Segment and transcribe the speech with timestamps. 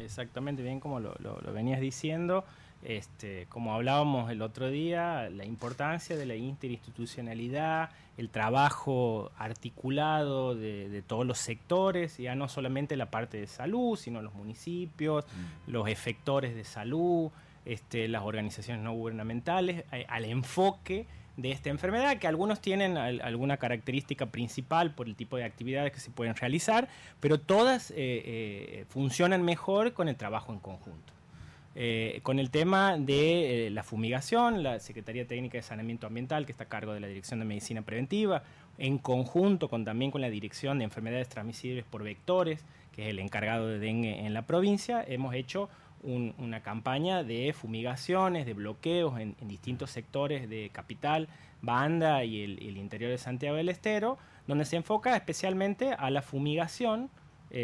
[0.00, 1.16] Exactamente, bien como lo,
[1.52, 2.44] venías diciendo,
[2.82, 11.02] este, como hablábamos el otro día, la importancia de la interinstitucionalidad, el trabajo articulado de,
[11.06, 15.70] todos los sectores, ya no solamente la parte de salud, sino los municipios, mm.
[15.70, 17.30] los efectores de salud,
[17.64, 21.06] este, las organizaciones no gubernamentales, eh, al enfoque
[21.36, 26.00] de esta enfermedad, que algunos tienen alguna característica principal por el tipo de actividades que
[26.00, 26.88] se pueden realizar,
[27.20, 31.12] pero todas eh, eh, funcionan mejor con el trabajo en conjunto.
[31.78, 36.64] Eh, con el tema de la fumigación, la Secretaría Técnica de Saneamiento Ambiental, que está
[36.64, 38.42] a cargo de la Dirección de Medicina Preventiva,
[38.78, 43.18] en conjunto con, también con la Dirección de Enfermedades Transmisibles por Vectores, que es el
[43.18, 45.68] encargado de dengue en la provincia, hemos hecho
[46.02, 51.28] una campaña de fumigaciones, de bloqueos en, distintos sectores de Capital,
[51.62, 57.10] Banda y el, interior de Santiago del Estero, donde se enfoca especialmente a la fumigación